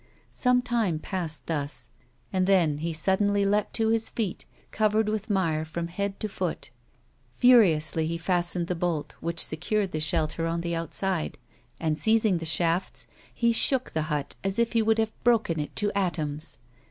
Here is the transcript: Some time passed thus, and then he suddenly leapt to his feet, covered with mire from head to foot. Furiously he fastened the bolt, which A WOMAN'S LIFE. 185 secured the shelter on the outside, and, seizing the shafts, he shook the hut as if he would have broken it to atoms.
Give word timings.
Some 0.31 0.63
time 0.63 0.97
passed 0.97 1.45
thus, 1.45 1.91
and 2.33 2.47
then 2.47 2.79
he 2.79 2.91
suddenly 2.91 3.45
leapt 3.45 3.75
to 3.75 3.89
his 3.89 4.09
feet, 4.09 4.45
covered 4.71 5.07
with 5.07 5.29
mire 5.29 5.63
from 5.63 5.89
head 5.89 6.19
to 6.21 6.27
foot. 6.27 6.71
Furiously 7.35 8.07
he 8.07 8.17
fastened 8.17 8.65
the 8.65 8.73
bolt, 8.73 9.13
which 9.19 9.43
A 9.43 9.45
WOMAN'S 9.45 9.51
LIFE. 9.51 9.71
185 9.71 9.91
secured 9.91 9.91
the 9.91 10.07
shelter 10.39 10.47
on 10.47 10.61
the 10.61 10.75
outside, 10.75 11.37
and, 11.79 11.99
seizing 11.99 12.39
the 12.39 12.45
shafts, 12.47 13.05
he 13.31 13.51
shook 13.51 13.91
the 13.91 14.09
hut 14.09 14.33
as 14.43 14.57
if 14.57 14.73
he 14.73 14.81
would 14.81 14.97
have 14.97 15.13
broken 15.23 15.59
it 15.59 15.75
to 15.75 15.91
atoms. 15.95 16.57